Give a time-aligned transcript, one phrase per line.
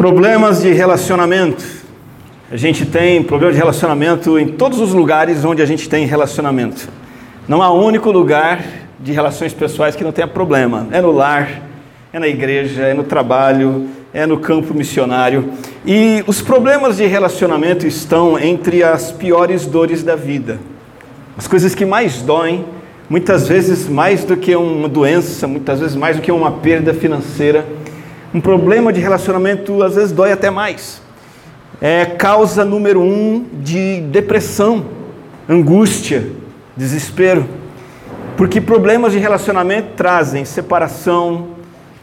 [0.00, 1.62] Problemas de relacionamento.
[2.50, 6.88] A gente tem problema de relacionamento em todos os lugares onde a gente tem relacionamento.
[7.46, 8.64] Não há único lugar
[8.98, 10.88] de relações pessoais que não tenha problema.
[10.90, 11.60] É no lar,
[12.14, 15.52] é na igreja, é no trabalho, é no campo missionário.
[15.84, 20.58] E os problemas de relacionamento estão entre as piores dores da vida.
[21.36, 22.64] As coisas que mais doem,
[23.06, 27.66] muitas vezes mais do que uma doença, muitas vezes mais do que uma perda financeira
[28.32, 31.02] um problema de relacionamento às vezes dói até mais.
[31.80, 34.84] É causa número um de depressão,
[35.48, 36.30] angústia,
[36.76, 37.46] desespero.
[38.36, 41.48] Porque problemas de relacionamento trazem separação,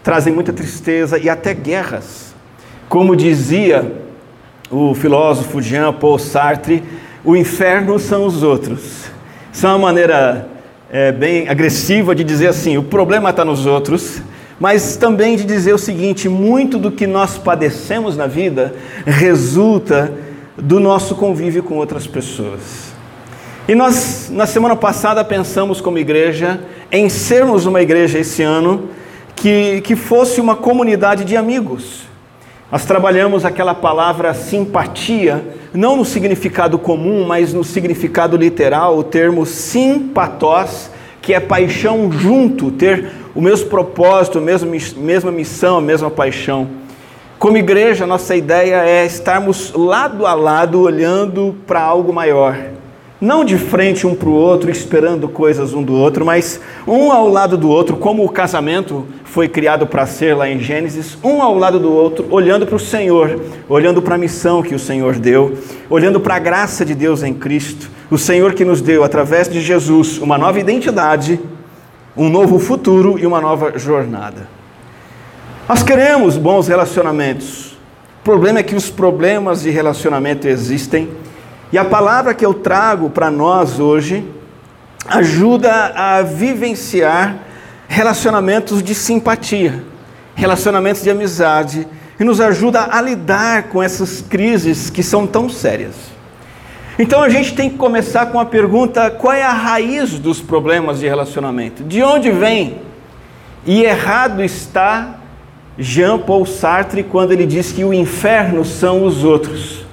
[0.03, 2.35] trazem muita tristeza e até guerras.
[2.89, 4.03] Como dizia
[4.69, 6.83] o filósofo Jean Paul Sartre,
[7.23, 9.05] o inferno são os outros.
[9.52, 10.47] Isso é uma maneira
[10.89, 14.21] é, bem agressiva de dizer assim: o problema está nos outros
[14.59, 18.75] mas também de dizer o seguinte: muito do que nós padecemos na vida
[19.05, 20.13] resulta
[20.58, 22.88] do nosso convívio com outras pessoas.
[23.67, 28.89] E nós, na semana passada, pensamos como igreja em sermos uma igreja esse ano
[29.35, 32.08] que, que fosse uma comunidade de amigos.
[32.72, 39.45] Nós trabalhamos aquela palavra simpatia, não no significado comum, mas no significado literal, o termo
[39.45, 40.89] simpatós,
[41.28, 46.69] que é paixão junto, ter o mesmo propósito, a mesma, mesma missão, a mesma paixão.
[47.38, 52.58] Como igreja, nossa ideia é estarmos lado a lado olhando para algo maior.
[53.19, 57.27] Não de frente um para o outro, esperando coisas um do outro, mas um ao
[57.27, 61.57] lado do outro, como o casamento foi criado para ser lá em Gênesis, um ao
[61.57, 65.57] lado do outro, olhando para o Senhor, olhando para a missão que o Senhor deu,
[65.89, 69.61] olhando para a graça de Deus em Cristo, o Senhor que nos deu, através de
[69.61, 71.39] Jesus, uma nova identidade
[72.17, 74.47] um novo futuro e uma nova jornada.
[75.69, 77.77] Nós queremos bons relacionamentos.
[78.21, 81.09] O problema é que os problemas de relacionamento existem
[81.71, 84.25] e a palavra que eu trago para nós hoje
[85.07, 87.38] ajuda a vivenciar
[87.88, 89.83] relacionamentos de simpatia,
[90.35, 91.88] relacionamentos de amizade
[92.19, 95.95] e nos ajuda a lidar com essas crises que são tão sérias.
[97.00, 101.00] Então a gente tem que começar com a pergunta: qual é a raiz dos problemas
[101.00, 101.83] de relacionamento?
[101.83, 102.81] De onde vem?
[103.66, 105.17] E errado está
[105.77, 109.87] Jean Paul Sartre quando ele diz que o inferno são os outros.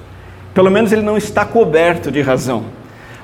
[0.54, 2.66] Pelo menos ele não está coberto de razão.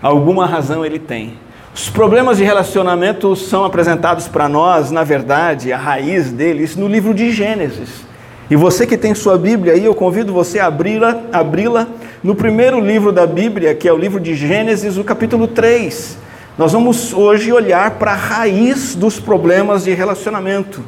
[0.03, 1.35] Alguma razão ele tem.
[1.73, 7.15] Os problemas de relacionamento são apresentados para nós, na verdade, a raiz deles, no livro
[7.15, 8.05] de Gênesis.
[8.51, 11.87] E você que tem sua Bíblia aí, eu convido você a abri-la, abri-la
[12.21, 16.19] no primeiro livro da Bíblia, que é o livro de Gênesis, o capítulo 3.
[16.59, 20.83] Nós vamos hoje olhar para a raiz dos problemas de relacionamento,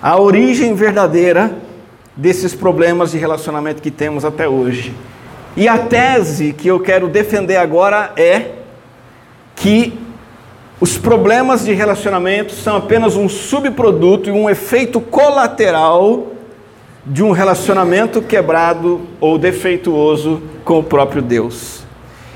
[0.00, 1.50] a origem verdadeira
[2.16, 4.94] desses problemas de relacionamento que temos até hoje.
[5.56, 8.46] E a tese que eu quero defender agora é
[9.54, 9.96] que
[10.80, 16.32] os problemas de relacionamento são apenas um subproduto e um efeito colateral
[17.06, 21.84] de um relacionamento quebrado ou defeituoso com o próprio Deus.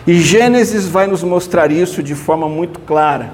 [0.06, 3.32] E Gênesis vai nos mostrar isso de forma muito clara.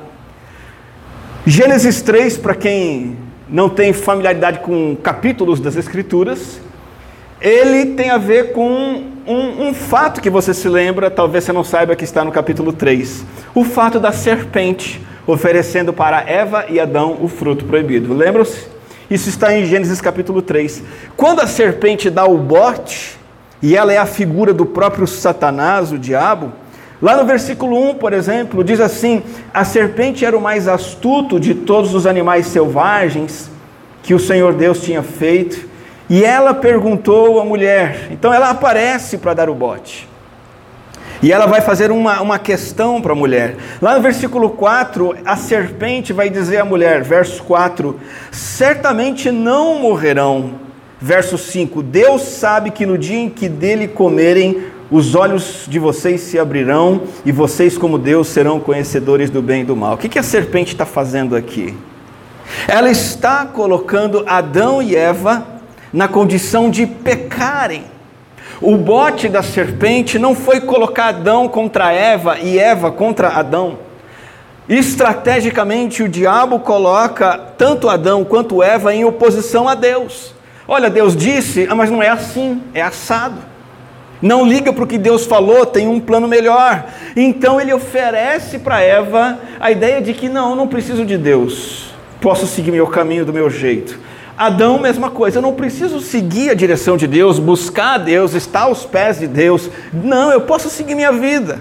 [1.47, 3.19] Gênesis 3, para quem
[3.49, 6.59] não tem familiaridade com capítulos das Escrituras,
[7.41, 11.65] ele tem a ver com um, um, fato que você se lembra, talvez você não
[11.65, 13.25] saiba que está no capítulo 3.
[13.55, 18.13] O fato da serpente oferecendo para Eva e Adão o fruto proibido.
[18.13, 18.69] Lembram-se?
[19.11, 20.83] Isso está em Gênesis capítulo 3.
[21.17, 23.19] Quando a serpente dá o bote,
[23.63, 26.53] e ela é a figura do próprio Satanás, o diabo,
[27.01, 31.55] lá no versículo 1, por exemplo, diz assim: A serpente era o mais astuto de
[31.55, 33.51] todos os animais selvagens
[34.03, 35.67] que o Senhor Deus tinha feito,
[36.09, 38.09] e ela perguntou à mulher.
[38.11, 40.09] Então ela aparece para dar o bote.
[41.23, 43.57] E ela vai fazer uma, uma questão para a mulher.
[43.81, 47.99] Lá no versículo 4, a serpente vai dizer à mulher, verso 4:
[48.31, 50.65] Certamente não morrerão.
[51.01, 56.21] Verso 5: Deus sabe que no dia em que dele comerem, os olhos de vocês
[56.21, 59.95] se abrirão e vocês, como Deus, serão conhecedores do bem e do mal.
[59.95, 61.75] O que, que a serpente está fazendo aqui?
[62.69, 65.54] Ela está colocando Adão e Eva
[65.95, 67.95] na condição de pecarem
[68.61, 73.79] o bote da serpente não foi colocar Adão contra Eva e Eva contra Adão.
[74.69, 80.33] Estrategicamente, o diabo coloca tanto Adão quanto Eva em oposição a Deus.
[80.67, 83.37] Olha, Deus disse, ah, mas não é assim, é assado.
[84.23, 86.87] Não liga para o que Deus falou, tem um plano melhor.
[87.15, 92.47] Então ele oferece para Eva a ideia de que não, não preciso de Deus, posso
[92.47, 93.99] seguir meu caminho do meu jeito.
[94.37, 98.85] Adão, mesma coisa, eu não preciso seguir a direção de Deus, buscar Deus, estar aos
[98.85, 99.71] pés de Deus.
[99.93, 101.61] Não, eu posso seguir minha vida.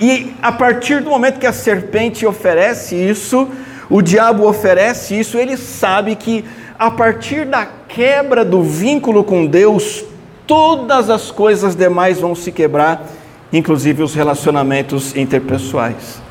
[0.00, 3.48] E a partir do momento que a serpente oferece isso,
[3.88, 6.44] o diabo oferece isso, ele sabe que
[6.78, 10.04] a partir da quebra do vínculo com Deus,
[10.46, 13.06] todas as coisas demais vão se quebrar,
[13.52, 16.25] inclusive os relacionamentos interpessoais.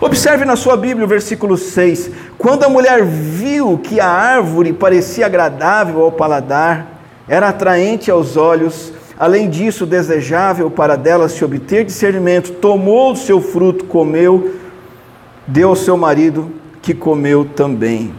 [0.00, 2.10] Observe na sua Bíblia o versículo 6.
[2.38, 8.94] Quando a mulher viu que a árvore parecia agradável ao paladar, era atraente aos olhos,
[9.18, 14.54] além disso, desejável para dela se obter discernimento, tomou o seu fruto, comeu,
[15.46, 16.50] deu ao seu marido,
[16.80, 18.14] que comeu também.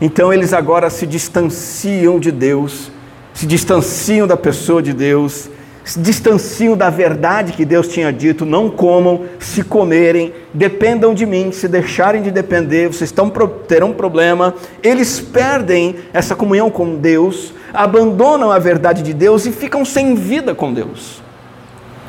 [0.00, 2.90] Então eles agora se distanciam de Deus,
[3.34, 5.50] se distanciam da pessoa de Deus,
[5.86, 11.52] se distanciam da verdade que Deus tinha dito, não comam, se comerem, dependam de mim,
[11.52, 13.30] se deixarem de depender, vocês estão,
[13.68, 14.52] terão problema.
[14.82, 20.56] Eles perdem essa comunhão com Deus, abandonam a verdade de Deus e ficam sem vida
[20.56, 21.22] com Deus.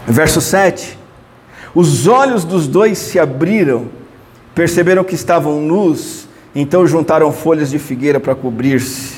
[0.08, 0.98] Verso 7:
[1.76, 3.90] Os olhos dos dois se abriram,
[4.56, 9.17] perceberam que estavam nus, então juntaram folhas de figueira para cobrir-se.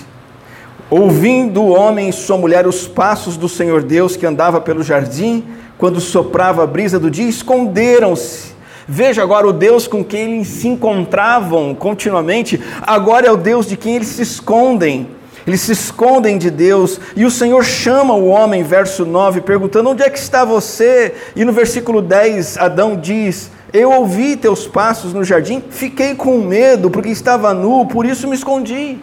[0.89, 5.45] Ouvindo o homem e sua mulher os passos do Senhor Deus que andava pelo jardim,
[5.77, 8.53] quando soprava a brisa do dia, esconderam-se.
[8.88, 13.77] Veja agora o Deus com quem eles se encontravam continuamente, agora é o Deus de
[13.77, 15.07] quem eles se escondem.
[15.45, 20.01] Eles se escondem de Deus, e o Senhor chama o homem, verso 9, perguntando: Onde
[20.01, 21.13] é que está você?
[21.36, 26.89] E no versículo 10, Adão diz: Eu ouvi teus passos no jardim, fiquei com medo,
[26.89, 28.97] porque estava nu, por isso me escondi.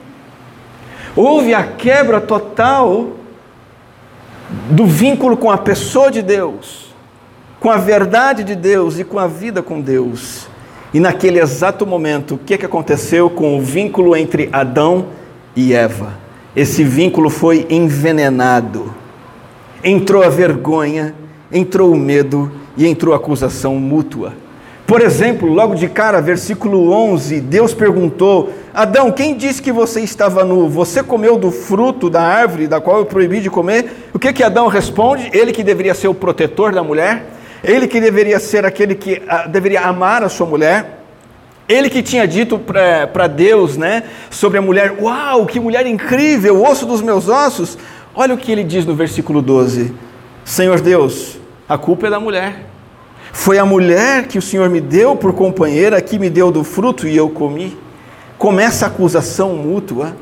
[1.17, 3.13] Houve a quebra total
[4.71, 6.95] do vínculo com a pessoa de Deus,
[7.59, 10.47] com a verdade de Deus e com a vida com Deus.
[10.93, 15.07] E naquele exato momento, o que, que aconteceu com o vínculo entre Adão
[15.57, 16.13] e Eva?
[16.55, 18.95] Esse vínculo foi envenenado.
[19.83, 21.15] Entrou a vergonha,
[21.51, 24.35] entrou o medo e entrou a acusação mútua.
[24.87, 30.44] Por exemplo, logo de cara, versículo 11, Deus perguntou: Adão, quem disse que você estava
[30.44, 30.69] nu?
[30.69, 34.09] Você comeu do fruto da árvore da qual eu proibi de comer?
[34.15, 35.29] O que que Adão responde?
[35.33, 37.27] Ele que deveria ser o protetor da mulher,
[37.65, 41.00] ele que deveria ser aquele que uh, deveria amar a sua mulher.
[41.69, 46.87] Ele que tinha dito para Deus, né, sobre a mulher: Uau, que mulher incrível, osso
[46.87, 47.77] dos meus ossos.
[48.15, 49.93] Olha o que ele diz no versículo 12:
[50.44, 52.75] Senhor Deus, a culpa é da mulher.
[53.32, 57.06] Foi a mulher que o Senhor me deu por companheira, que me deu do fruto
[57.06, 57.76] e eu comi.
[58.38, 60.17] Começa a acusação mútua.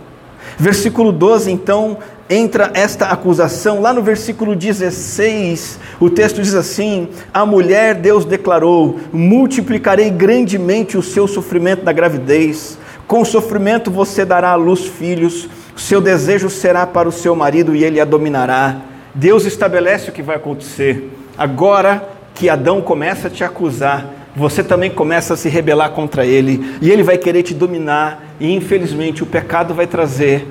[0.58, 1.98] Versículo 12, então,
[2.28, 3.80] entra esta acusação.
[3.80, 11.02] Lá no versículo 16, o texto diz assim: A mulher, Deus declarou: Multiplicarei grandemente o
[11.02, 12.78] seu sofrimento da gravidez.
[13.06, 15.48] Com sofrimento você dará à luz filhos.
[15.76, 18.80] Seu desejo será para o seu marido e ele a dominará.
[19.14, 21.10] Deus estabelece o que vai acontecer.
[21.36, 26.76] Agora que Adão começa a te acusar, você também começa a se rebelar contra ele,
[26.82, 30.46] e ele vai querer te dominar, e infelizmente o pecado vai trazer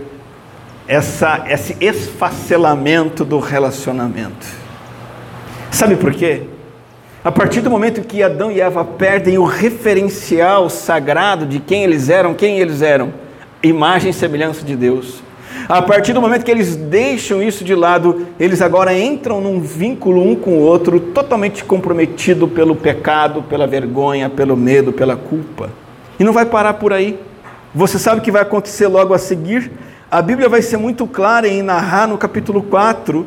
[0.87, 4.47] essa, esse esfacelamento do relacionamento.
[5.69, 6.43] Sabe por quê?
[7.23, 12.09] A partir do momento que Adão e Eva perdem o referencial sagrado de quem eles
[12.09, 13.13] eram, quem eles eram?
[13.61, 15.23] Imagem e semelhança de Deus.
[15.67, 20.21] A partir do momento que eles deixam isso de lado, eles agora entram num vínculo
[20.21, 25.69] um com o outro, totalmente comprometido pelo pecado, pela vergonha, pelo medo, pela culpa.
[26.19, 27.17] E não vai parar por aí.
[27.73, 29.71] Você sabe o que vai acontecer logo a seguir?
[30.11, 33.25] A Bíblia vai ser muito clara em narrar no capítulo 4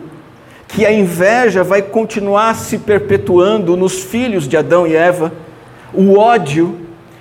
[0.68, 5.32] que a inveja vai continuar se perpetuando nos filhos de Adão e Eva,
[5.94, 6.76] o ódio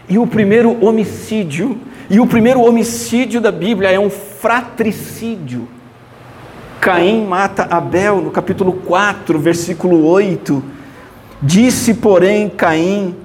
[0.09, 1.77] e o primeiro homicídio
[2.09, 4.09] e o primeiro homicídio da Bíblia é um
[4.45, 5.67] fratricídio.
[6.79, 10.63] Caim mata Abel no capítulo 4, versículo 8.
[11.41, 13.15] Disse, porém, Caim,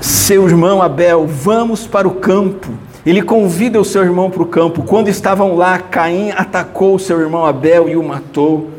[0.00, 2.70] seu irmão Abel, vamos para o campo.
[3.04, 4.82] Ele convida o seu irmão para o campo.
[4.82, 8.70] Quando estavam lá, Caim atacou seu irmão Abel e o matou.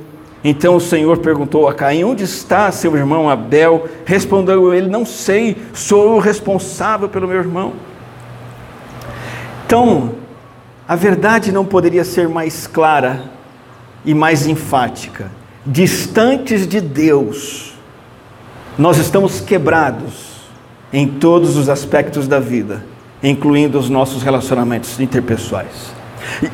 [0.44, 3.88] Então o Senhor perguntou a Caim: Onde está seu irmão Abel?
[4.04, 7.74] Respondeu ele: Não sei, sou o responsável pelo meu irmão.
[9.68, 10.23] Então,
[10.88, 13.24] a verdade não poderia ser mais clara
[14.06, 15.32] e mais enfática.
[15.66, 17.74] Distantes de Deus,
[18.78, 20.34] nós estamos quebrados
[20.92, 22.86] em todos os aspectos da vida,
[23.22, 25.94] incluindo os nossos relacionamentos interpessoais.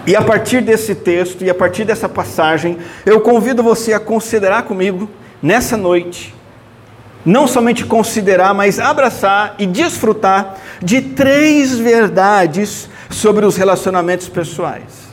[0.05, 4.63] E a partir desse texto e a partir dessa passagem, eu convido você a considerar
[4.63, 5.09] comigo,
[5.41, 6.36] nessa noite,
[7.25, 15.09] não somente considerar, mas abraçar e desfrutar de três verdades sobre os relacionamentos pessoais.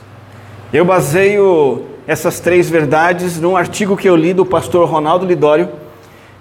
[0.71, 5.69] Eu baseio essas três verdades num artigo que eu li do pastor Ronaldo Lidório,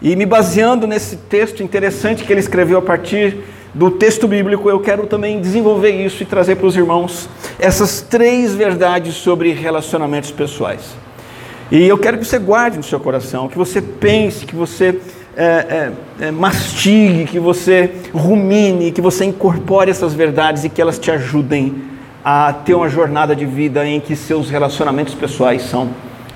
[0.00, 3.38] e me baseando nesse texto interessante que ele escreveu a partir
[3.72, 8.54] do texto bíblico, eu quero também desenvolver isso e trazer para os irmãos essas três
[8.54, 10.94] verdades sobre relacionamentos pessoais.
[11.70, 15.00] E eu quero que você guarde no seu coração, que você pense, que você
[15.37, 20.99] é, é, é, mastigue, que você rumine, que você incorpore essas verdades e que elas
[20.99, 21.83] te ajudem
[22.25, 25.90] a ter uma jornada de vida em que seus relacionamentos pessoais são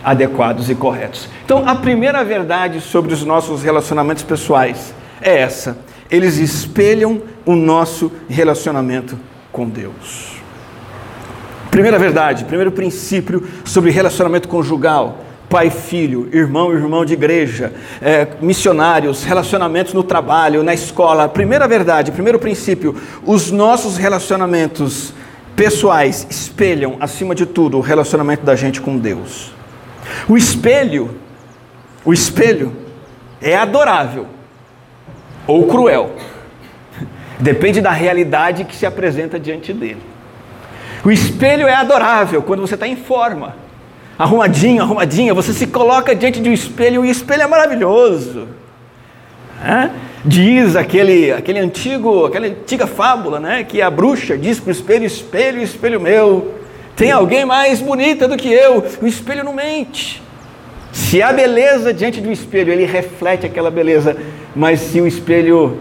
[0.05, 1.29] adequados e corretos.
[1.45, 5.79] Então, a primeira verdade sobre os nossos relacionamentos pessoais é essa:
[6.11, 9.19] eles espelham o nosso relacionamento
[9.51, 10.41] com Deus.
[11.71, 19.25] Primeira verdade, primeiro princípio sobre relacionamento conjugal, pai filho, irmão irmão de igreja, é, missionários,
[19.25, 21.29] relacionamentos no trabalho, na escola.
[21.29, 22.95] Primeira verdade, primeiro princípio,
[23.27, 25.13] os nossos relacionamentos
[25.57, 29.53] pessoais espelham, acima de tudo, o relacionamento da gente com Deus.
[30.29, 31.17] O espelho,
[32.05, 32.73] o espelho
[33.43, 34.29] é adorável
[35.49, 36.15] ou cruel.
[37.41, 40.03] Depende da realidade que se apresenta diante dele.
[41.05, 43.57] O espelho é adorável quando você está em forma,
[44.21, 45.33] arrumadinho, arrumadinha.
[45.33, 48.47] Você se coloca diante de um espelho e o espelho é maravilhoso.
[50.23, 53.65] Diz aquele, aquele antigo, aquela antiga fábula, né?
[53.65, 56.55] Que a bruxa diz para o espelho: Espelho, espelho meu,
[56.95, 58.85] tem alguém mais bonita do que eu?
[59.01, 60.23] O espelho não mente.
[60.93, 64.17] Se há beleza diante do espelho, ele reflete aquela beleza,
[64.55, 65.79] mas se o espelho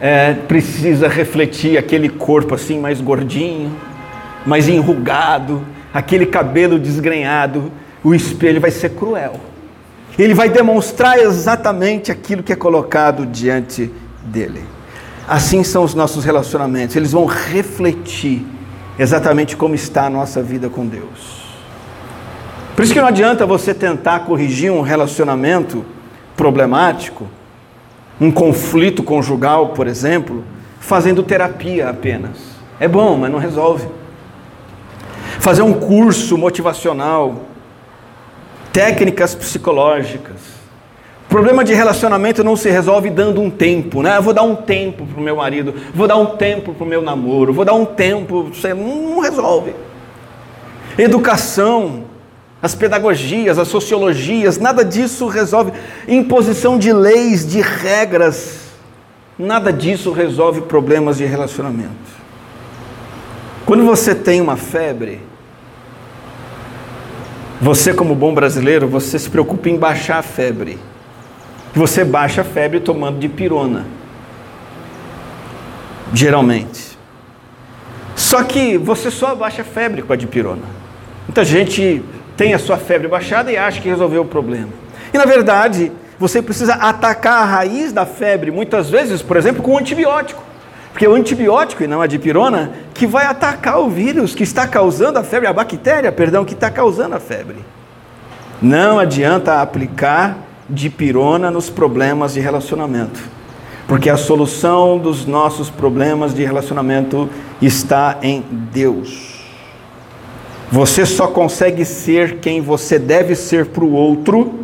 [0.00, 3.70] é, precisa refletir aquele corpo assim mais gordinho,
[4.44, 5.62] mais enrugado,
[5.96, 7.72] aquele cabelo desgrenhado,
[8.04, 9.40] o espelho vai ser cruel.
[10.18, 13.90] Ele vai demonstrar exatamente aquilo que é colocado diante
[14.22, 14.62] dele.
[15.26, 18.46] Assim são os nossos relacionamentos, eles vão refletir
[18.98, 21.46] exatamente como está a nossa vida com Deus.
[22.74, 25.82] Por isso que não adianta você tentar corrigir um relacionamento
[26.36, 27.26] problemático,
[28.20, 30.44] um conflito conjugal, por exemplo,
[30.78, 32.36] fazendo terapia apenas.
[32.78, 33.88] É bom, mas não resolve
[35.46, 37.42] fazer um curso motivacional,
[38.72, 40.40] técnicas psicológicas.
[41.28, 44.16] Problema de relacionamento não se resolve dando um tempo, né?
[44.16, 46.88] Eu vou dar um tempo para o meu marido, vou dar um tempo para o
[46.88, 49.72] meu namoro, vou dar um tempo, você não resolve.
[50.98, 52.06] Educação,
[52.60, 55.70] as pedagogias, as sociologias, nada disso resolve.
[56.08, 58.70] Imposição de leis, de regras,
[59.38, 62.16] nada disso resolve problemas de relacionamento.
[63.64, 65.20] Quando você tem uma febre,
[67.60, 70.78] você como bom brasileiro, você se preocupa em baixar a febre.
[71.74, 73.86] Você baixa a febre tomando de pirona.
[76.12, 76.96] Geralmente.
[78.14, 80.62] Só que você só baixa a febre com a dipirona.
[81.26, 82.02] Muita gente
[82.36, 84.68] tem a sua febre baixada e acha que resolveu o problema.
[85.12, 89.72] E na verdade, você precisa atacar a raiz da febre, muitas vezes, por exemplo, com
[89.72, 90.42] um antibiótico.
[90.96, 94.66] Porque é o antibiótico, e não a dipirona, que vai atacar o vírus que está
[94.66, 97.58] causando a febre, a bactéria, perdão, que está causando a febre.
[98.62, 100.38] Não adianta aplicar
[100.70, 103.20] dipirona nos problemas de relacionamento.
[103.86, 107.28] Porque a solução dos nossos problemas de relacionamento
[107.60, 109.44] está em Deus.
[110.72, 114.60] Você só consegue ser quem você deve ser para o outro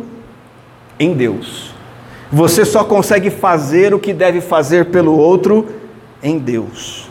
[0.99, 1.75] em Deus.
[2.31, 5.82] Você só consegue fazer o que deve fazer pelo outro
[6.23, 7.07] em Deus.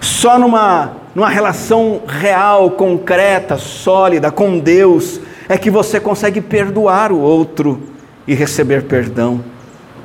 [0.00, 7.18] Só numa, numa relação real, concreta, sólida com Deus é que você consegue perdoar o
[7.18, 7.80] outro
[8.26, 9.42] e receber perdão.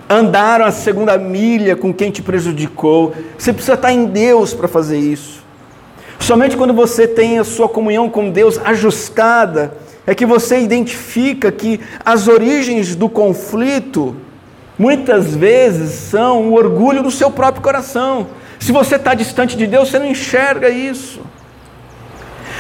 [0.10, 3.14] Andar a segunda milha com quem te prejudicou.
[3.38, 5.44] Você precisa estar em Deus para fazer isso.
[6.20, 9.74] Somente quando você tem a sua comunhão com Deus ajustada,
[10.08, 14.16] é que você identifica que as origens do conflito
[14.78, 18.28] muitas vezes são o orgulho do seu próprio coração.
[18.66, 21.20] Se você está distante de Deus, você não enxerga isso.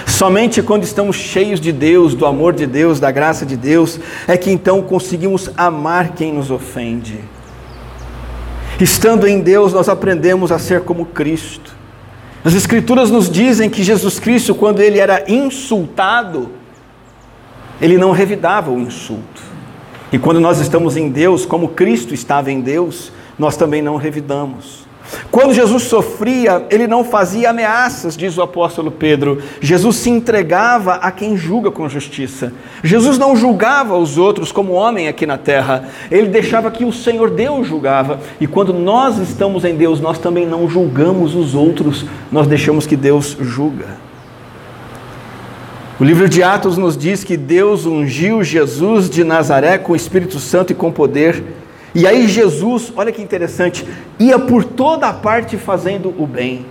[0.05, 4.37] Somente quando estamos cheios de Deus, do amor de Deus, da graça de Deus, é
[4.37, 7.21] que então conseguimos amar quem nos ofende.
[8.79, 11.75] Estando em Deus, nós aprendemos a ser como Cristo.
[12.43, 16.51] As Escrituras nos dizem que Jesus Cristo, quando ele era insultado,
[17.81, 19.41] ele não revidava o insulto.
[20.13, 24.84] E quando nós estamos em Deus, como Cristo estava em Deus, nós também não revidamos.
[25.29, 29.41] Quando Jesus sofria, ele não fazia ameaças, diz o apóstolo Pedro.
[29.61, 32.53] Jesus se entregava a quem julga com justiça.
[32.83, 35.89] Jesus não julgava os outros como homem aqui na terra.
[36.09, 38.19] Ele deixava que o Senhor Deus julgava.
[38.39, 42.95] E quando nós estamos em Deus, nós também não julgamos os outros, nós deixamos que
[42.95, 44.05] Deus julga.
[45.99, 50.39] O livro de Atos nos diz que Deus ungiu Jesus de Nazaré com o Espírito
[50.39, 51.41] Santo e com poder
[51.95, 53.87] e aí Jesus, olha que interessante,
[54.19, 56.65] ia por toda a parte fazendo o bem.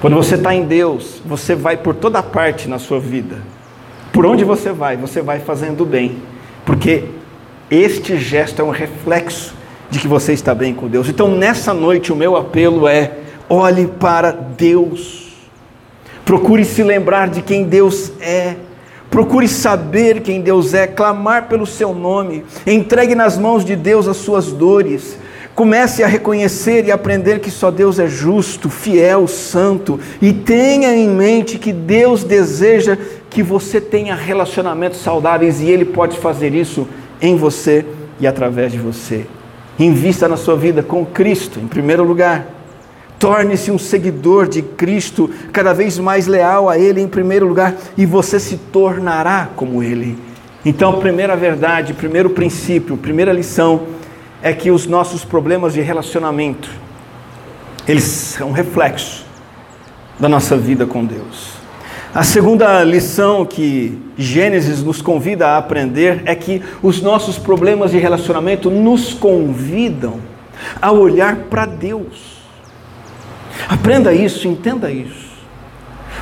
[0.00, 3.38] Quando você está em Deus, você vai por toda a parte na sua vida.
[4.12, 6.16] Por onde você vai, você vai fazendo o bem.
[6.64, 7.04] Porque
[7.70, 9.54] este gesto é um reflexo
[9.88, 11.08] de que você está bem com Deus.
[11.08, 15.32] Então, nessa noite, o meu apelo é: olhe para Deus.
[16.24, 18.56] Procure se lembrar de quem Deus é.
[19.10, 24.16] Procure saber quem Deus é, clamar pelo seu nome, entregue nas mãos de Deus as
[24.16, 25.18] suas dores.
[25.54, 31.08] Comece a reconhecer e aprender que só Deus é justo, fiel, santo, e tenha em
[31.08, 32.98] mente que Deus deseja
[33.30, 36.86] que você tenha relacionamentos saudáveis e Ele pode fazer isso
[37.22, 37.86] em você
[38.20, 39.26] e através de você.
[39.78, 42.55] Invista na sua vida com Cristo, em primeiro lugar.
[43.18, 48.04] Torne-se um seguidor de Cristo, cada vez mais leal a Ele em primeiro lugar, e
[48.04, 50.18] você se tornará como Ele.
[50.64, 53.82] Então, primeira verdade, primeiro princípio, primeira lição
[54.42, 56.70] é que os nossos problemas de relacionamento,
[57.86, 59.24] eles são reflexo
[60.18, 61.56] da nossa vida com Deus.
[62.14, 67.98] A segunda lição que Gênesis nos convida a aprender é que os nossos problemas de
[67.98, 70.18] relacionamento nos convidam
[70.80, 72.35] a olhar para Deus.
[73.68, 75.26] Aprenda isso, entenda isso.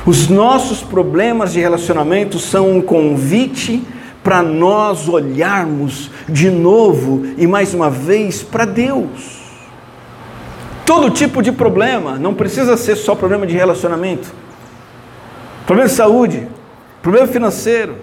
[0.05, 3.83] Os nossos problemas de relacionamento são um convite
[4.23, 9.43] para nós olharmos de novo e mais uma vez para Deus.
[10.85, 14.31] Todo tipo de problema, não precisa ser só problema de relacionamento.
[15.65, 16.47] Problema de saúde,
[17.01, 17.97] problema financeiro,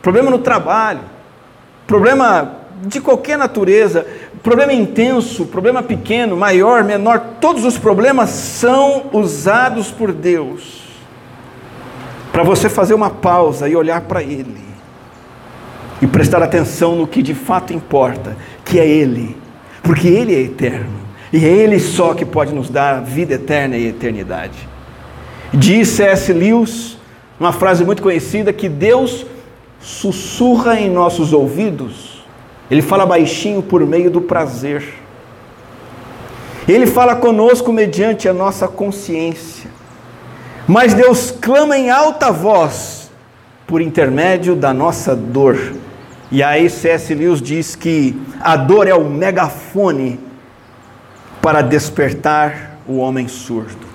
[0.00, 1.00] problema no trabalho,
[1.86, 4.06] problema de qualquer natureza,
[4.42, 10.82] problema intenso, problema pequeno, maior, menor, todos os problemas são usados por Deus
[12.32, 14.60] para você fazer uma pausa e olhar para Ele
[16.00, 19.36] e prestar atenção no que de fato importa, que é Ele,
[19.82, 23.86] porque Ele é eterno e é Ele só que pode nos dar vida eterna e
[23.86, 24.68] eternidade.
[25.54, 26.32] Diz C.S.
[26.32, 26.98] Lewis,
[27.38, 29.26] uma frase muito conhecida, que Deus
[29.80, 32.11] sussurra em nossos ouvidos
[32.70, 34.94] ele fala baixinho por meio do prazer.
[36.66, 39.70] Ele fala conosco mediante a nossa consciência.
[40.66, 43.10] Mas Deus clama em alta voz
[43.66, 45.74] por intermédio da nossa dor.
[46.30, 47.14] E aí C.S.
[47.14, 50.18] Lewis diz que a dor é o megafone
[51.42, 53.86] para despertar o homem surdo.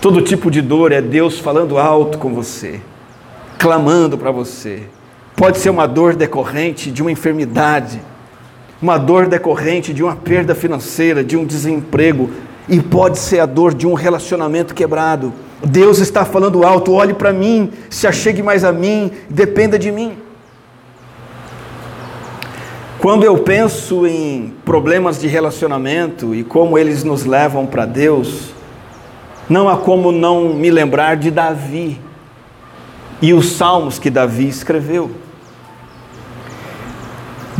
[0.00, 2.80] Todo tipo de dor é Deus falando alto com você,
[3.56, 4.82] clamando para você.
[5.42, 8.00] Pode ser uma dor decorrente de uma enfermidade,
[8.80, 12.30] uma dor decorrente de uma perda financeira, de um desemprego,
[12.68, 15.32] e pode ser a dor de um relacionamento quebrado.
[15.60, 20.16] Deus está falando alto: olhe para mim, se achegue mais a mim, dependa de mim.
[23.00, 28.52] Quando eu penso em problemas de relacionamento e como eles nos levam para Deus,
[29.50, 32.00] não há como não me lembrar de Davi
[33.20, 35.21] e os salmos que Davi escreveu.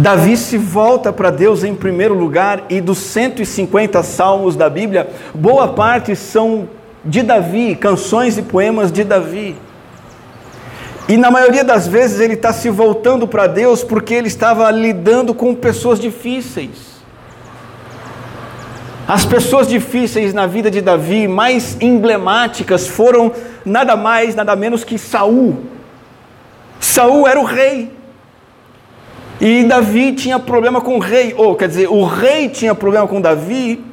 [0.02, 5.68] Davi se volta para Deus em primeiro lugar, e dos 150 salmos da Bíblia, boa
[5.68, 6.68] parte são
[7.04, 9.54] de Davi, canções e poemas de Davi.
[11.08, 15.32] E na maioria das vezes ele está se voltando para Deus porque ele estava lidando
[15.32, 17.00] com pessoas difíceis.
[19.06, 23.30] As pessoas difíceis na vida de Davi, mais emblemáticas, foram
[23.64, 25.60] nada mais, nada menos que Saul.
[26.80, 28.01] Saul era o rei.
[29.44, 33.20] E Davi tinha problema com o rei, ou quer dizer, o rei tinha problema com
[33.20, 33.84] Davi.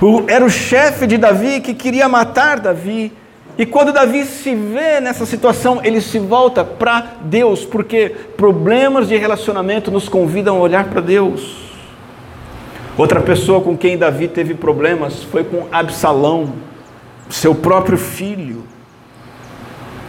[0.00, 3.12] O, era o chefe de Davi que queria matar Davi.
[3.58, 9.16] E quando Davi se vê nessa situação, ele se volta para Deus, porque problemas de
[9.18, 11.70] relacionamento nos convidam a olhar para Deus.
[12.96, 16.54] Outra pessoa com quem Davi teve problemas foi com Absalão,
[17.28, 18.64] seu próprio filho.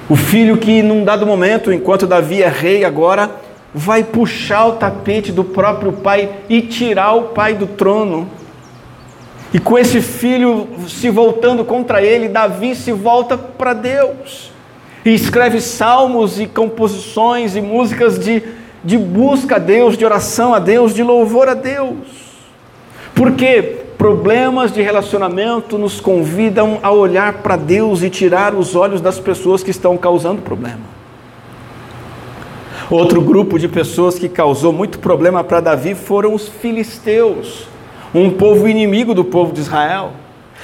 [0.10, 3.32] O filho que, num dado momento, enquanto Davi é rei agora,
[3.74, 8.30] vai puxar o tapete do próprio pai e tirar o pai do trono.
[9.54, 14.52] E com esse filho se voltando contra ele, Davi se volta para Deus.
[15.06, 18.44] E escreve salmos e composições e músicas de,
[18.84, 21.98] de busca a Deus, de oração a Deus, de louvor a Deus.
[23.16, 29.18] Porque problemas de relacionamento nos convidam a olhar para Deus e tirar os olhos das
[29.18, 30.82] pessoas que estão causando problema.
[32.92, 37.66] Outro grupo de pessoas que causou muito problema para Davi foram os filisteus,
[38.13, 40.12] um povo inimigo do povo de Israel.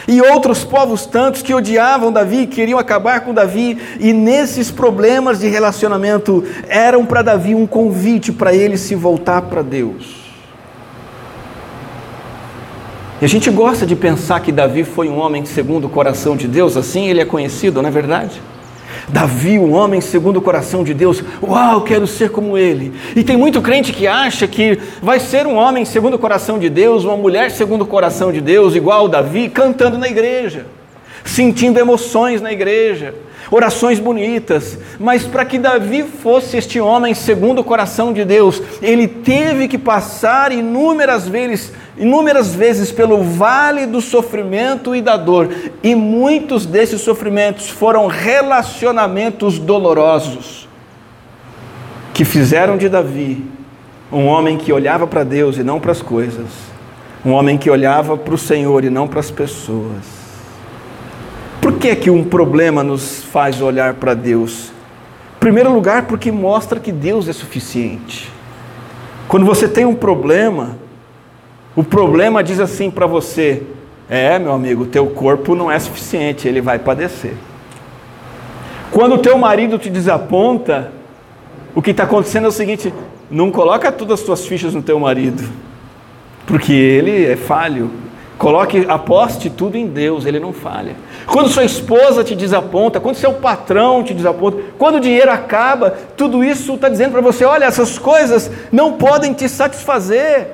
[0.05, 5.47] E outros povos tantos que odiavam Davi, queriam acabar com Davi, e nesses problemas de
[5.47, 10.18] relacionamento eram para Davi um convite para ele se voltar para Deus.
[13.21, 16.47] E a gente gosta de pensar que Davi foi um homem segundo o coração de
[16.47, 18.41] Deus, assim ele é conhecido, não é verdade?
[19.09, 22.93] Davi, um homem segundo o coração de Deus, uau, quero ser como ele.
[23.15, 26.69] E tem muito crente que acha que vai ser um homem segundo o coração de
[26.69, 30.65] Deus, uma mulher segundo o coração de Deus, igual Davi, cantando na igreja,
[31.23, 33.13] sentindo emoções na igreja,
[33.51, 39.07] orações bonitas, mas para que Davi fosse este homem segundo o coração de Deus, ele
[39.07, 45.49] teve que passar inúmeras vezes, inúmeras vezes pelo vale do sofrimento e da dor,
[45.81, 50.67] e muitos desses sofrimentos foram relacionamentos dolorosos
[52.13, 53.59] que fizeram de Davi
[54.11, 56.47] um homem que olhava para Deus e não para as coisas,
[57.23, 60.18] um homem que olhava para o Senhor e não para as pessoas.
[61.61, 64.71] Por que, que um problema nos faz olhar para Deus?
[65.37, 68.31] Em primeiro lugar, porque mostra que Deus é suficiente.
[69.27, 70.77] Quando você tem um problema,
[71.75, 73.63] o problema diz assim para você:
[74.09, 77.33] é, meu amigo, teu corpo não é suficiente, ele vai padecer.
[78.91, 80.91] Quando o teu marido te desaponta,
[81.75, 82.93] o que está acontecendo é o seguinte:
[83.29, 85.43] não coloca todas as suas fichas no teu marido,
[86.47, 87.91] porque ele é falho,
[88.39, 90.95] Coloque, aposte tudo em Deus, ele não falha.
[91.27, 96.41] Quando sua esposa te desaponta, quando seu patrão te desaponta, quando o dinheiro acaba, tudo
[96.41, 100.51] isso está dizendo para você: olha, essas coisas não podem te satisfazer.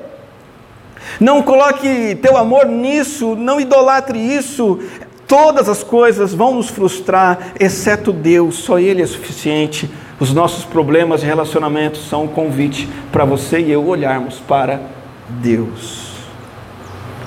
[1.20, 4.80] Não coloque teu amor nisso, não idolatre isso.
[5.28, 9.88] Todas as coisas vão nos frustrar, exceto Deus, só Ele é suficiente.
[10.18, 14.80] Os nossos problemas de relacionamento são um convite para você e eu olharmos para
[15.28, 16.05] Deus.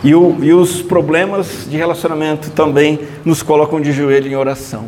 [0.03, 4.85] E, o, e os problemas de relacionamento também nos colocam de joelho em oração.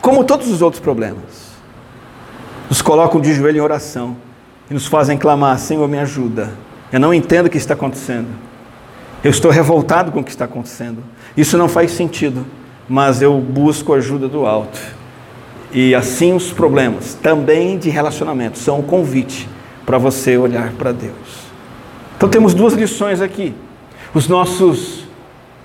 [0.00, 1.52] Como todos os outros problemas.
[2.68, 4.16] Nos colocam de joelho em oração
[4.68, 6.52] e nos fazem clamar: Senhor, me ajuda.
[6.92, 8.28] Eu não entendo o que está acontecendo.
[9.22, 10.98] Eu estou revoltado com o que está acontecendo.
[11.36, 12.44] Isso não faz sentido,
[12.88, 14.80] mas eu busco ajuda do alto.
[15.72, 19.48] E assim os problemas, também de relacionamento, são um convite
[19.86, 21.46] para você olhar para Deus.
[22.16, 23.54] Então temos duas lições aqui.
[24.14, 25.04] Os nossos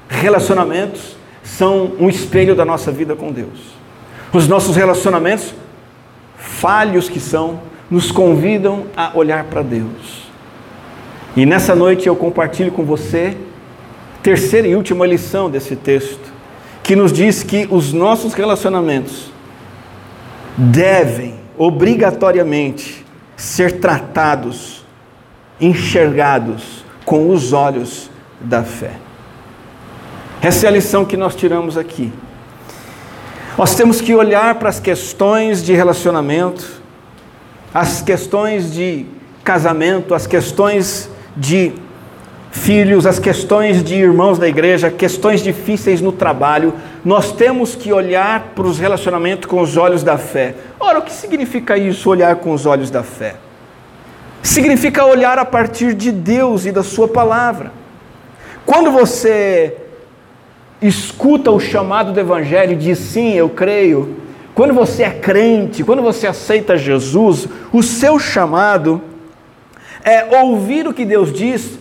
[0.07, 3.75] relacionamentos são um espelho da nossa vida com Deus.
[4.31, 5.53] Os nossos relacionamentos,
[6.37, 10.27] falhos que são, nos convidam a olhar para Deus.
[11.35, 13.37] E nessa noite eu compartilho com você
[14.23, 16.33] terceira e última lição desse texto,
[16.83, 19.31] que nos diz que os nossos relacionamentos
[20.57, 23.05] devem obrigatoriamente
[23.35, 24.85] ser tratados,
[25.61, 28.93] enxergados com os olhos da fé.
[30.41, 32.11] Essa é a lição que nós tiramos aqui.
[33.57, 36.81] Nós temos que olhar para as questões de relacionamento,
[37.73, 39.05] as questões de
[39.43, 41.73] casamento, as questões de
[42.51, 46.73] filhos, as questões de irmãos da igreja, questões difíceis no trabalho.
[47.03, 50.55] Nós temos que olhar para os relacionamentos com os olhos da fé.
[50.79, 53.35] Ora, o que significa isso, olhar com os olhos da fé?
[54.43, 57.71] Significa olhar a partir de Deus e da Sua palavra.
[58.67, 59.77] Quando você
[60.81, 64.17] escuta o chamado do Evangelho e diz sim, eu creio,
[64.53, 69.01] quando você é crente, quando você aceita Jesus, o seu chamado
[70.03, 71.79] é ouvir o que Deus diz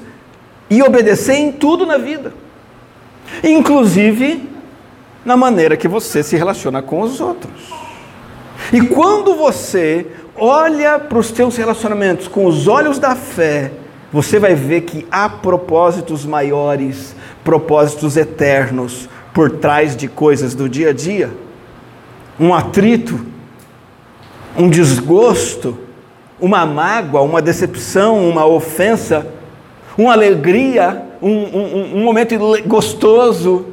[0.70, 2.33] e obedecer em tudo na vida,
[3.42, 4.49] inclusive
[5.25, 7.68] na maneira que você se relaciona com os outros.
[8.72, 13.72] E quando você olha para os teus relacionamentos com os olhos da fé,
[14.16, 20.88] você vai ver que há propósitos maiores, propósitos eternos por trás de coisas do dia
[20.88, 21.29] a dia.
[22.40, 23.20] Um atrito,
[24.57, 25.76] um desgosto,
[26.40, 29.26] uma mágoa, uma decepção, uma ofensa,
[29.98, 32.35] uma alegria, um, um, um momento
[32.66, 33.66] gostoso,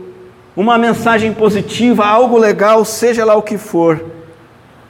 [0.58, 4.04] uma mensagem positiva, algo legal, seja lá o que for.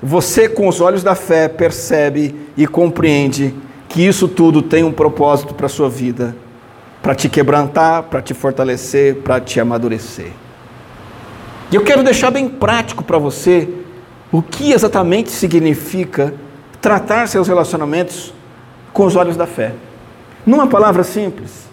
[0.01, 3.53] Você, com os olhos da fé, percebe e compreende
[3.93, 6.35] que isso tudo tem um propósito para a sua vida,
[6.99, 10.31] para te quebrantar, para te fortalecer, para te amadurecer.
[11.71, 13.69] E eu quero deixar bem prático para você
[14.31, 16.33] o que exatamente significa
[16.81, 18.33] tratar seus relacionamentos
[18.91, 19.73] com os olhos da fé.
[20.43, 21.71] Numa palavra simples,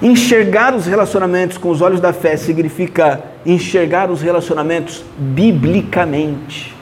[0.00, 6.72] Enxergar os relacionamentos com os olhos da fé significa enxergar os relacionamentos biblicamente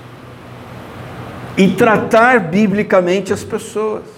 [1.57, 4.16] e tratar biblicamente as pessoas.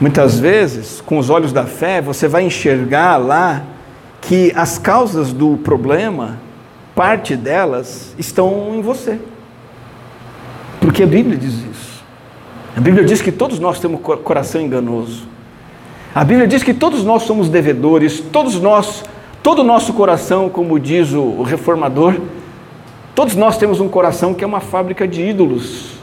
[0.00, 3.64] Muitas vezes, com os olhos da fé, você vai enxergar lá
[4.20, 6.38] que as causas do problema,
[6.94, 9.18] parte delas, estão em você.
[10.80, 12.04] Porque a Bíblia diz isso.
[12.76, 15.26] A Bíblia diz que todos nós temos coração enganoso.
[16.14, 19.02] A Bíblia diz que todos nós somos devedores, todos nós,
[19.42, 22.14] todo o nosso coração, como diz o reformador,
[23.16, 25.97] todos nós temos um coração que é uma fábrica de ídolos.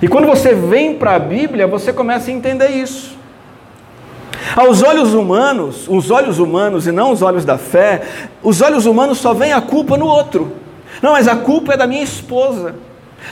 [0.00, 3.16] E quando você vem para a Bíblia, você começa a entender isso.
[4.54, 8.02] Aos olhos humanos, os olhos humanos e não os olhos da fé,
[8.42, 10.52] os olhos humanos só veem a culpa no outro.
[11.02, 12.74] Não, mas a culpa é da minha esposa.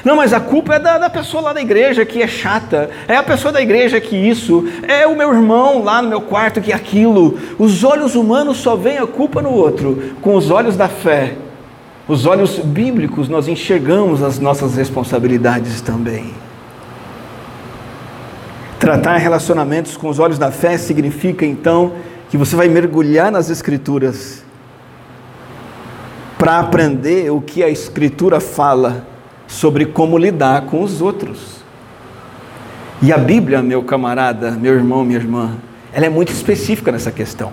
[0.04, 3.16] Não, mas a culpa é da, da, pessoa lá da igreja que é chata, é
[3.16, 6.72] a pessoa da igreja que isso, é o meu irmão lá no meu quarto que
[6.72, 7.38] aquilo.
[7.58, 11.34] Os olhos humanos só veem a culpa no outro, com os olhos da fé.
[12.08, 16.34] Os olhos bíblicos nós enxergamos as nossas responsabilidades também.
[18.84, 21.94] Tratar relacionamentos com os olhos da fé significa então
[22.28, 24.44] que você vai mergulhar nas Escrituras
[26.36, 29.06] para aprender o que a Escritura fala
[29.46, 31.62] sobre como lidar com os outros.
[33.00, 35.56] E a Bíblia, meu camarada, meu irmão, minha irmã,
[35.90, 37.52] ela é muito específica nessa questão.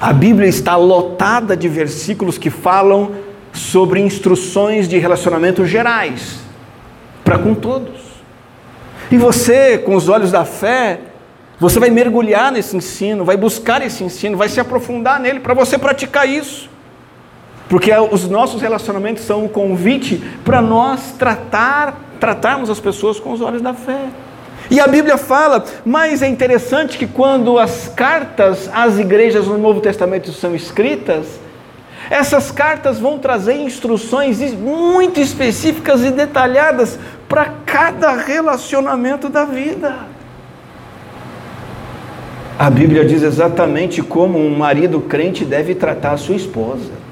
[0.00, 3.10] A Bíblia está lotada de versículos que falam
[3.52, 6.38] sobre instruções de relacionamento gerais
[7.24, 8.05] para com todos.
[9.10, 10.98] E você, com os olhos da fé,
[11.58, 15.78] você vai mergulhar nesse ensino, vai buscar esse ensino, vai se aprofundar nele para você
[15.78, 16.68] praticar isso.
[17.68, 23.40] Porque os nossos relacionamentos são um convite para nós tratar, tratarmos as pessoas com os
[23.40, 24.06] olhos da fé.
[24.70, 29.80] E a Bíblia fala, mas é interessante que quando as cartas às igrejas no Novo
[29.80, 31.26] Testamento são escritas,
[32.10, 39.94] essas cartas vão trazer instruções muito específicas e detalhadas para cada relacionamento da vida.
[42.58, 47.06] A Bíblia diz exatamente como um marido crente deve tratar a sua esposa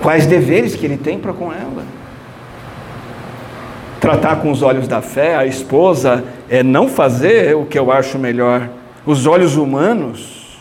[0.00, 1.84] quais deveres que ele tem para com ela.
[4.00, 8.18] Tratar com os olhos da fé, a esposa é não fazer o que eu acho
[8.18, 8.68] melhor.
[9.04, 10.58] Os olhos humanos,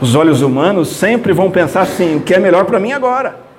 [0.00, 3.49] os olhos humanos sempre vão pensar assim: o que é melhor para mim agora?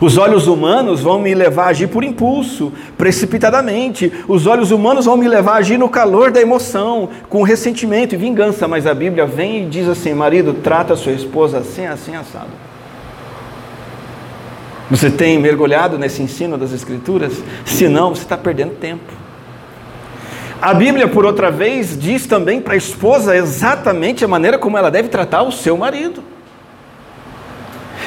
[0.00, 4.12] Os olhos humanos vão me levar a agir por impulso, precipitadamente.
[4.28, 8.18] Os olhos humanos vão me levar a agir no calor da emoção, com ressentimento e
[8.18, 8.68] vingança.
[8.68, 12.68] Mas a Bíblia vem e diz assim: marido, trata sua esposa assim, assim, assado.
[14.90, 17.32] Você tem mergulhado nesse ensino das Escrituras?
[17.66, 19.12] Se não, você está perdendo tempo.
[20.62, 24.90] A Bíblia, por outra vez, diz também para a esposa exatamente a maneira como ela
[24.90, 26.22] deve tratar o seu marido.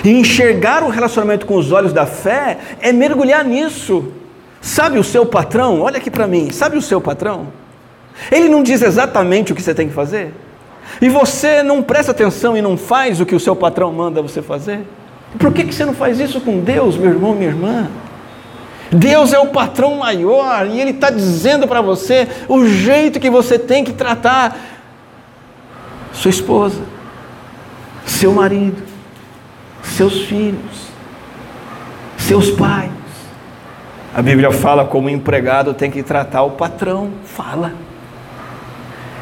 [0.03, 4.11] E enxergar o relacionamento com os olhos da fé é mergulhar nisso.
[4.59, 5.81] Sabe o seu patrão?
[5.81, 6.51] Olha aqui para mim.
[6.51, 7.47] Sabe o seu patrão?
[8.31, 10.33] Ele não diz exatamente o que você tem que fazer?
[11.01, 14.41] E você não presta atenção e não faz o que o seu patrão manda você
[14.41, 14.81] fazer?
[15.39, 17.87] Por que, que você não faz isso com Deus, meu irmão, minha irmã?
[18.91, 23.57] Deus é o patrão maior e Ele está dizendo para você o jeito que você
[23.57, 24.59] tem que tratar
[26.11, 26.81] sua esposa,
[28.05, 28.83] seu marido,
[29.83, 30.87] seus filhos,
[32.17, 32.91] seus pais.
[34.13, 37.73] A Bíblia fala como o empregado tem que tratar o patrão, fala.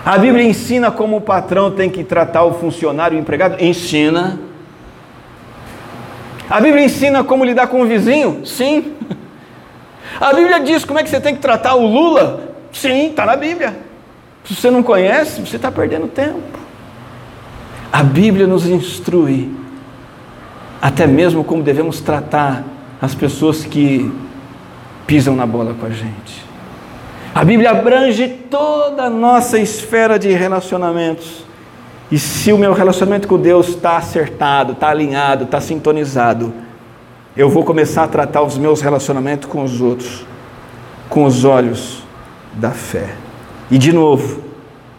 [0.05, 4.39] A Bíblia ensina como o patrão tem que tratar o funcionário, o empregado, ensina.
[6.49, 8.45] A Bíblia ensina como lidar com o vizinho?
[8.45, 8.93] Sim.
[10.19, 12.55] A Bíblia diz como é que você tem que tratar o Lula?
[12.71, 13.77] Sim, está na Bíblia.
[14.43, 16.59] Se você não conhece, você está perdendo tempo.
[17.91, 19.51] A Bíblia nos instrui
[20.81, 22.63] até mesmo como devemos tratar
[23.01, 24.11] as pessoas que
[25.07, 26.45] pisam na bola com a gente.
[27.33, 31.45] A Bíblia abrange toda a nossa esfera de relacionamentos.
[32.11, 36.53] E se o meu relacionamento com Deus está acertado, está alinhado, está sintonizado,
[37.37, 40.25] eu vou começar a tratar os meus relacionamentos com os outros
[41.09, 42.03] com os olhos
[42.53, 43.09] da fé.
[43.71, 44.41] E de novo,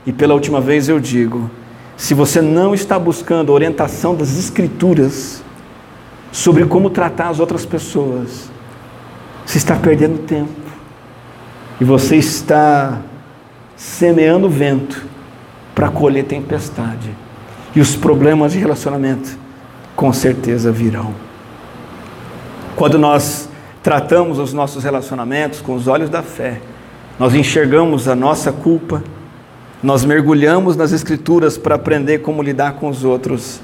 [0.05, 1.51] e pela última vez eu digo:
[1.97, 5.43] se você não está buscando orientação das Escrituras
[6.33, 8.51] sobre como tratar as outras pessoas,
[9.45, 10.51] você está perdendo tempo
[11.81, 13.01] e você está
[13.77, 15.05] semeando vento
[15.75, 17.11] para colher tempestade.
[17.75, 19.38] E os problemas de relacionamento
[19.97, 21.14] com certeza virão.
[22.77, 23.49] Quando nós
[23.83, 26.61] tratamos os nossos relacionamentos com os olhos da fé,
[27.19, 29.03] nós enxergamos a nossa culpa,
[29.83, 33.61] nós mergulhamos nas Escrituras para aprender como lidar com os outros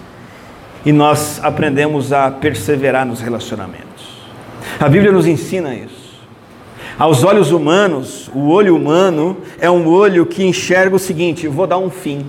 [0.87, 4.07] e nós aprendemos a perseverar nos relacionamentos.
[4.79, 6.07] A Bíblia nos ensina isso.
[6.97, 11.79] Aos olhos humanos, o olho humano é um olho que enxerga o seguinte: vou dar
[11.79, 12.25] um fim.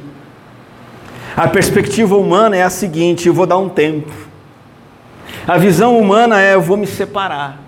[1.35, 4.11] A perspectiva humana é a seguinte: vou dar um tempo.
[5.47, 7.61] A visão humana é: eu vou me separar.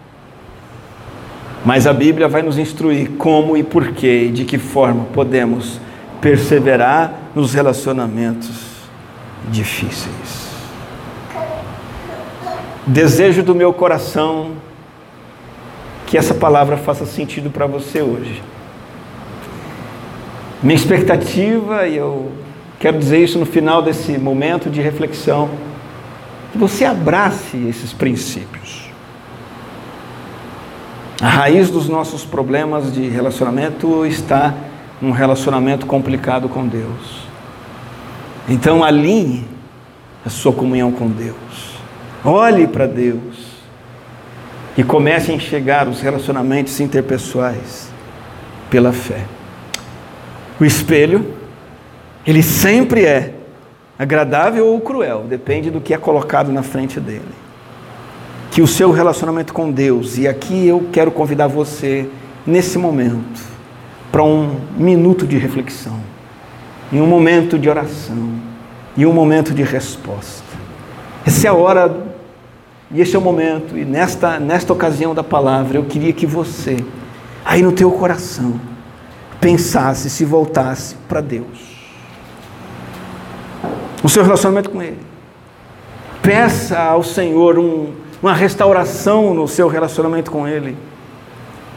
[1.63, 5.79] Mas a Bíblia vai nos instruir como e porquê e de que forma podemos
[6.19, 8.49] perseverar nos relacionamentos
[9.51, 10.48] difíceis.
[12.89, 14.53] Desejo do meu coração
[16.07, 18.41] que essa palavra faça sentido para você hoje.
[20.63, 22.31] Minha expectativa, e eu
[22.79, 25.51] quero dizer isso no final desse momento de reflexão,
[26.51, 28.89] que você abrace esses princípios.
[31.21, 34.55] A raiz dos nossos problemas de relacionamento está
[34.99, 37.21] num relacionamento complicado com Deus.
[38.49, 39.45] Então alinhe
[40.25, 41.48] a sua comunhão com Deus.
[42.23, 43.59] Olhe para Deus
[44.77, 47.89] e comece a enxergar os relacionamentos interpessoais
[48.69, 49.25] pela fé.
[50.59, 51.33] O espelho,
[52.27, 53.33] ele sempre é
[53.97, 57.23] agradável ou cruel, depende do que é colocado na frente dele.
[58.51, 62.09] Que o seu relacionamento com Deus, e aqui eu quero convidar você,
[62.45, 63.41] nesse momento,
[64.11, 65.99] para um minuto de reflexão,
[66.91, 68.33] em um momento de oração,
[68.97, 70.43] em um momento de resposta.
[71.25, 72.08] Essa é a hora
[72.91, 76.83] e este é o momento, e nesta, nesta ocasião da palavra, eu queria que você,
[77.45, 78.59] aí no teu coração,
[79.39, 81.69] pensasse, se voltasse para Deus.
[84.03, 84.97] O seu relacionamento com Ele.
[86.21, 90.75] Peça ao Senhor um, uma restauração no seu relacionamento com Ele.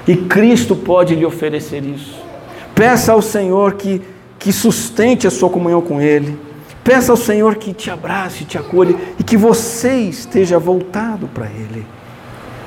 [0.06, 2.20] E Cristo pode lhe oferecer isso.
[2.74, 4.00] Peça ao Senhor que,
[4.38, 6.38] que sustente a sua comunhão com Ele
[6.84, 11.86] Peça ao Senhor que te abrace, te acolha e que você esteja voltado para Ele,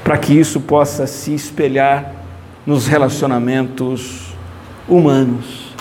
[0.03, 2.13] para que isso possa se espelhar
[2.65, 4.33] nos relacionamentos
[4.87, 5.73] humanos.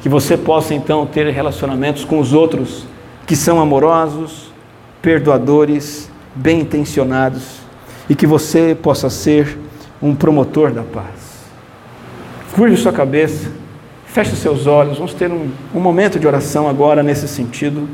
[0.00, 2.86] Que você possa então ter relacionamentos com os outros
[3.26, 4.52] que são amorosos,
[5.00, 7.60] perdoadores, bem intencionados
[8.08, 9.58] e que você possa ser
[10.00, 11.44] um promotor da paz.
[12.54, 13.61] Curve sua cabeça.
[14.12, 17.88] Feche seus olhos, vamos ter um, um momento de oração agora nesse sentido.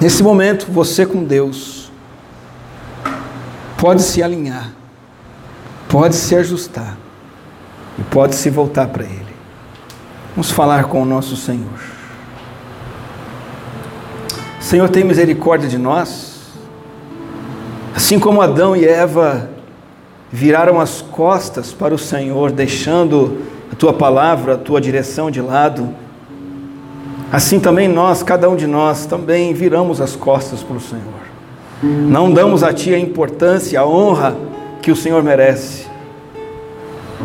[0.00, 1.92] Nesse momento, você com Deus
[3.78, 4.72] pode se alinhar,
[5.88, 6.96] pode se ajustar
[7.96, 9.36] e pode se voltar para Ele.
[10.34, 11.78] Vamos falar com o nosso Senhor.
[14.58, 16.50] Senhor, tem misericórdia de nós,
[17.94, 19.49] assim como Adão e Eva
[20.32, 23.38] viraram as costas para o Senhor, deixando
[23.72, 25.88] a tua palavra, a tua direção de lado.
[27.32, 31.20] Assim também nós, cada um de nós, também viramos as costas para o Senhor.
[31.82, 34.36] Não damos a Ti a importância, a honra
[34.82, 35.86] que o Senhor merece.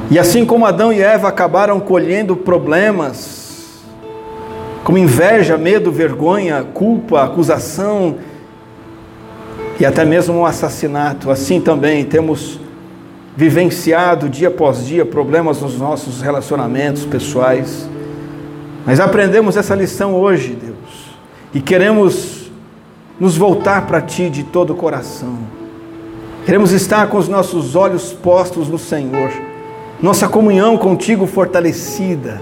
[0.09, 3.81] E assim como Adão e Eva acabaram colhendo problemas,
[4.83, 8.17] como inveja, medo, vergonha, culpa, acusação
[9.79, 12.59] e até mesmo um assassinato, assim também temos
[13.35, 17.89] vivenciado dia após dia problemas nos nossos relacionamentos pessoais.
[18.85, 21.15] Mas aprendemos essa lição hoje, Deus,
[21.53, 22.51] e queremos
[23.19, 25.37] nos voltar para Ti de todo o coração.
[26.45, 29.31] Queremos estar com os nossos olhos postos no Senhor,
[30.01, 32.39] nossa comunhão contigo fortalecida,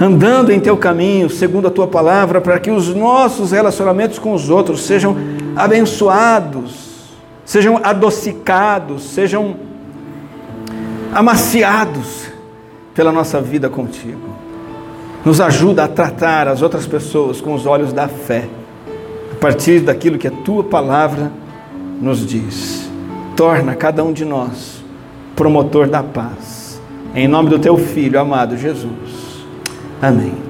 [0.00, 4.48] andando em Teu caminho, segundo a Tua palavra, para que os nossos relacionamentos com os
[4.48, 5.16] outros sejam
[5.56, 6.83] abençoados
[7.44, 9.56] sejam adocicados, sejam
[11.14, 12.26] amaciados
[12.94, 14.34] pela nossa vida contigo.
[15.24, 18.48] Nos ajuda a tratar as outras pessoas com os olhos da fé,
[19.32, 21.32] a partir daquilo que a tua palavra
[22.00, 22.88] nos diz.
[23.36, 24.84] Torna cada um de nós
[25.34, 26.80] promotor da paz.
[27.14, 29.44] Em nome do teu filho amado Jesus.
[30.00, 30.43] Amém.